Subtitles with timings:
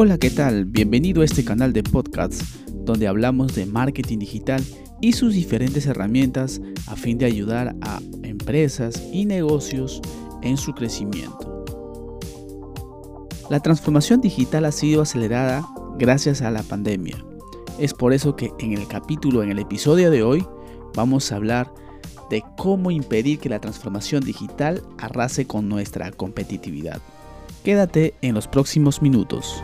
[0.00, 0.64] Hola, ¿qué tal?
[0.64, 4.62] Bienvenido a este canal de podcasts donde hablamos de marketing digital
[5.00, 10.00] y sus diferentes herramientas a fin de ayudar a empresas y negocios
[10.42, 11.64] en su crecimiento.
[13.50, 15.66] La transformación digital ha sido acelerada
[15.98, 17.16] gracias a la pandemia.
[17.80, 20.46] Es por eso que en el capítulo, en el episodio de hoy,
[20.94, 21.74] vamos a hablar
[22.30, 27.02] de cómo impedir que la transformación digital arrase con nuestra competitividad.
[27.68, 29.62] Quédate en los próximos minutos.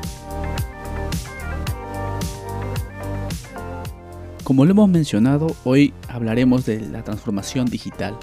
[4.42, 8.18] Como lo hemos mencionado, hoy hablaremos de la transformación digital,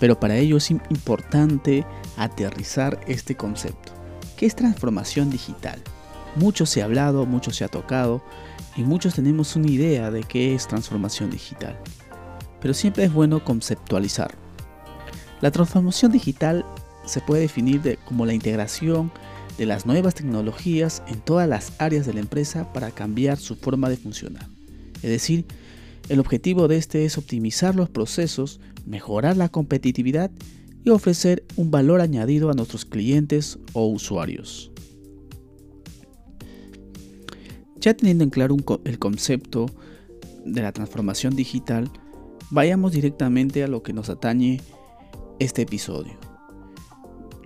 [0.00, 1.86] pero para ello es importante
[2.16, 3.92] aterrizar este concepto.
[4.36, 5.80] ¿Qué es transformación digital?
[6.34, 8.20] Mucho se ha hablado, mucho se ha tocado
[8.74, 11.78] y muchos tenemos una idea de qué es transformación digital,
[12.60, 14.34] pero siempre es bueno conceptualizar.
[15.40, 16.64] La transformación digital
[17.06, 19.12] se puede definir como la integración
[19.58, 23.88] de las nuevas tecnologías en todas las áreas de la empresa para cambiar su forma
[23.88, 24.48] de funcionar.
[24.96, 25.44] Es decir,
[26.08, 30.30] el objetivo de este es optimizar los procesos, mejorar la competitividad
[30.84, 34.70] y ofrecer un valor añadido a nuestros clientes o usuarios.
[37.76, 39.66] Ya teniendo en claro el concepto
[40.44, 41.90] de la transformación digital,
[42.50, 44.60] vayamos directamente a lo que nos atañe
[45.38, 46.23] este episodio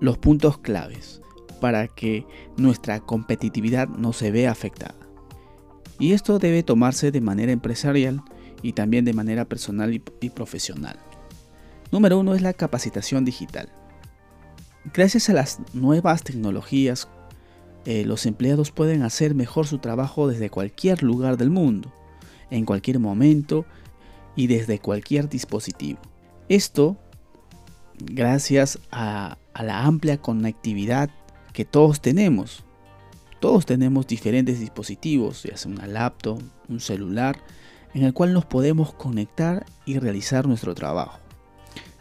[0.01, 1.21] los puntos claves
[1.61, 4.95] para que nuestra competitividad no se vea afectada.
[5.99, 8.23] Y esto debe tomarse de manera empresarial
[8.63, 10.99] y también de manera personal y, profesional.
[11.91, 13.69] Número uno es la capacitación digital.
[14.95, 17.09] Gracias a las nuevas tecnologías,
[17.85, 21.93] eh, los empleados pueden hacer mejor su trabajo desde cualquier lugar del mundo,
[22.51, 23.65] en cualquier momento
[24.37, 25.99] y desde cualquier dispositivo.
[26.49, 26.97] Esto
[27.99, 31.11] gracias a, la amplia conectividad
[31.53, 32.65] que todos tenemos.
[33.41, 37.39] Todos tenemos diferentes dispositivos, ya sea una laptop, un celular,
[37.95, 41.19] en el cual nos podemos conectar y realizar nuestro trabajo.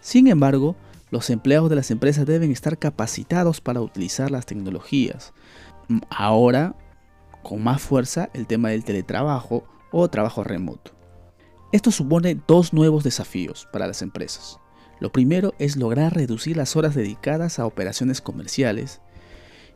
[0.01, 0.75] Sin embargo,
[1.09, 5.33] los empleados de las empresas deben estar capacitados para utilizar las tecnologías.
[6.09, 6.75] Ahora,
[7.43, 10.91] con más fuerza, el tema del teletrabajo o trabajo remoto.
[11.71, 14.59] Esto supone dos nuevos desafíos para las empresas.
[14.99, 19.01] Lo primero es lograr reducir las horas dedicadas a operaciones comerciales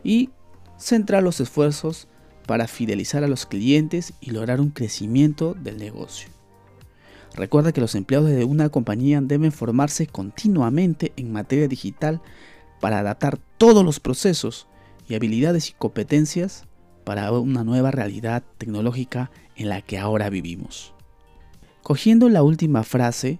[0.03, 0.29] y
[0.77, 2.07] centrar los esfuerzos
[2.47, 6.29] para fidelizar a los clientes y lograr un crecimiento del negocio.
[7.35, 12.21] Recuerda que los empleados de una compañía deben formarse continuamente en materia digital
[12.79, 14.67] para adaptar todos los procesos
[15.07, 16.65] y habilidades y competencias
[17.05, 20.93] para una nueva realidad tecnológica en la que ahora vivimos.
[21.83, 23.39] Cogiendo la última frase,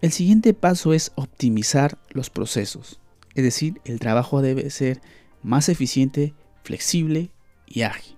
[0.00, 3.00] el siguiente paso es optimizar los procesos,
[3.34, 5.00] es decir, el trabajo debe ser
[5.42, 6.34] más eficiente,
[6.64, 7.30] flexible
[7.66, 8.16] y ágil.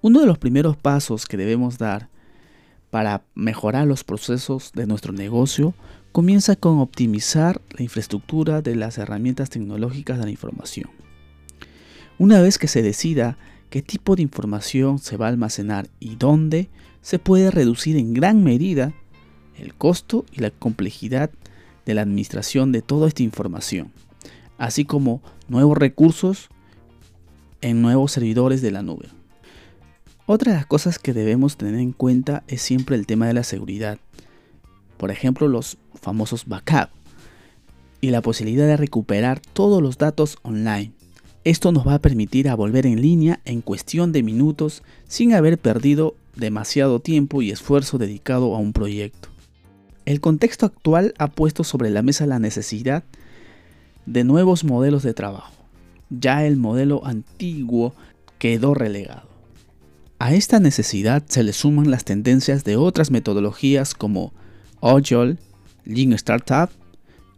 [0.00, 2.08] Uno de los primeros pasos que debemos dar
[2.90, 5.74] para mejorar los procesos de nuestro negocio
[6.10, 10.90] comienza con optimizar la infraestructura de las herramientas tecnológicas de la información.
[12.18, 13.38] Una vez que se decida
[13.70, 16.68] qué tipo de información se va a almacenar y dónde,
[17.00, 18.92] se puede reducir en gran medida
[19.58, 21.30] el costo y la complejidad
[21.86, 23.92] de la administración de toda esta información,
[24.58, 26.48] así como nuevos recursos
[27.60, 29.08] en nuevos servidores de la nube.
[30.26, 33.44] Otra de las cosas que debemos tener en cuenta es siempre el tema de la
[33.44, 33.98] seguridad.
[34.96, 36.90] Por ejemplo, los famosos backup
[38.00, 40.92] y la posibilidad de recuperar todos los datos online.
[41.44, 45.58] Esto nos va a permitir a volver en línea en cuestión de minutos sin haber
[45.58, 49.31] perdido demasiado tiempo y esfuerzo dedicado a un proyecto.
[50.04, 53.04] El contexto actual ha puesto sobre la mesa la necesidad
[54.04, 55.52] de nuevos modelos de trabajo.
[56.10, 57.94] Ya el modelo antiguo
[58.38, 59.28] quedó relegado.
[60.18, 64.32] A esta necesidad se le suman las tendencias de otras metodologías como
[64.80, 65.36] Agile,
[65.84, 66.68] Lean Startup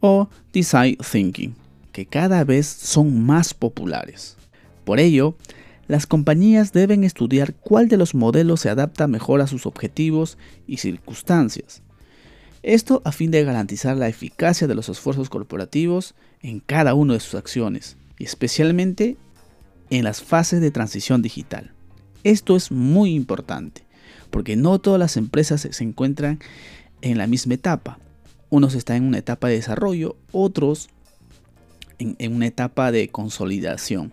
[0.01, 1.55] o Design Thinking,
[1.93, 4.37] que cada vez son más populares.
[4.85, 5.37] Por ello,
[5.87, 10.79] las compañías deben estudiar cuál de los modelos se adapta mejor a sus objetivos y
[10.79, 11.83] circunstancias
[12.65, 17.21] esto a fin de garantizar la eficacia de los esfuerzos corporativos en cada una de
[17.21, 19.19] sus acciones, especialmente
[19.91, 21.73] en las fases de transición digital.
[22.23, 23.85] Esto es muy importante,
[24.31, 26.41] porque no todas las empresas se encuentran
[27.03, 27.99] en la misma etapa.
[28.49, 30.89] Unos están en una etapa de desarrollo, otros
[31.99, 34.13] en, en una etapa de consolidación.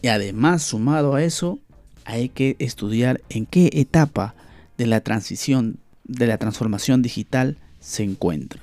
[0.00, 1.58] Y además, sumado a eso,
[2.06, 4.34] hay que estudiar en qué etapa
[4.78, 5.78] de la transición
[6.10, 8.60] de la transformación digital se encuentra.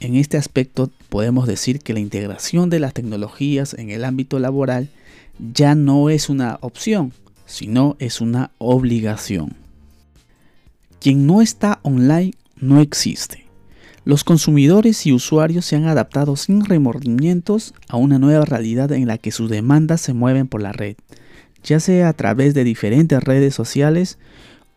[0.00, 4.88] en este aspecto podemos decir que la integración de las tecnologías en el ámbito laboral
[5.52, 7.12] ya no es una opción,
[7.46, 9.56] sino es una obligación.
[11.00, 13.46] Quien no está online no existe.
[14.04, 19.18] Los consumidores y usuarios se han adaptado sin remordimientos a una nueva realidad en la
[19.18, 20.96] que sus demandas se mueven por la red,
[21.62, 24.18] ya sea a través de diferentes redes sociales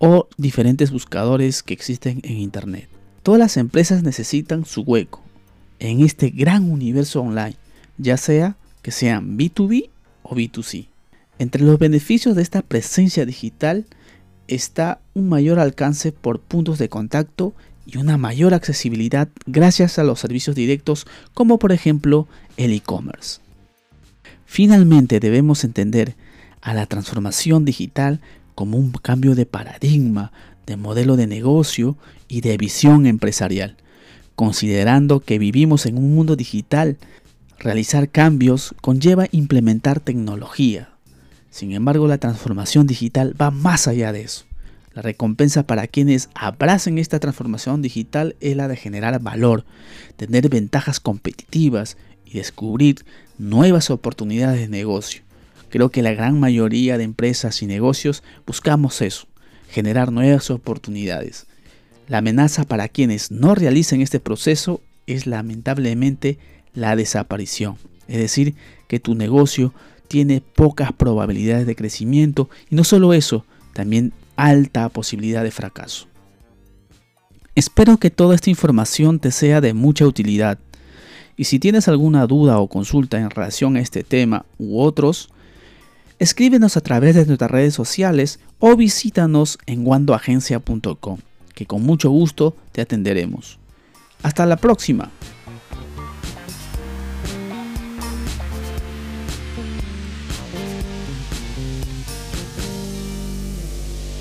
[0.06, 2.90] o diferentes buscadores que existen en Internet.
[3.24, 5.22] Todas las empresas necesitan su hueco
[5.80, 7.56] en este gran universo online,
[7.98, 9.90] ya sea que sean B2B
[10.24, 10.88] o B2C.
[11.40, 13.86] Entre los beneficios de esta presencia digital
[14.50, 17.54] está un mayor alcance por puntos de contacto
[17.86, 22.28] y una mayor accesibilidad gracias a los servicios directos como por ejemplo
[22.58, 23.40] el e-commerce.
[24.46, 26.18] Finalmente debemos entender
[26.60, 28.20] a la transformación digital
[28.56, 30.32] como un cambio de paradigma,
[30.66, 31.98] de modelo de negocio
[32.28, 33.76] y de visión empresarial.
[34.36, 36.98] Considerando que vivimos en un mundo digital,
[37.60, 40.90] realizar cambios conlleva implementar tecnología.
[41.50, 44.46] Sin embargo, la transformación digital va más allá de eso.
[44.94, 49.66] La recompensa para quienes abracen esta transformación digital es la de generar valor,
[50.18, 53.04] tener ventajas competitivas y descubrir
[53.38, 55.24] nuevas oportunidades de negocio.
[55.74, 59.26] Creo que la gran mayoría de empresas y negocios buscamos eso,
[59.72, 61.48] generar nuevas oportunidades.
[62.08, 66.38] La amenaza para quienes no realicen este proceso es lamentablemente
[66.76, 67.78] la desaparición.
[68.08, 68.54] Es decir,
[68.88, 69.74] que tu negocio
[70.08, 73.44] tiene pocas probabilidades de crecimiento y no solo eso,
[73.74, 76.06] también alta posibilidad de fracaso.
[77.56, 80.60] Espero que toda esta información te sea de mucha utilidad.
[81.36, 85.33] Y si tienes alguna duda o consulta en relación a este tema u otros,
[86.20, 91.18] Escríbenos a través de nuestras redes sociales o visítanos en guandoagencia.com,
[91.54, 93.60] que con mucho gusto te atenderemos.
[94.22, 95.10] Hasta la próxima.